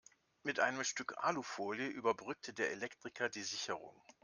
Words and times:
Mit 0.41 0.59
einem 0.59 0.83
Stück 0.83 1.13
Alufolie 1.19 1.85
überbrückte 1.85 2.53
der 2.55 2.71
Elektriker 2.71 3.29
die 3.29 3.43
Sicherung. 3.43 4.01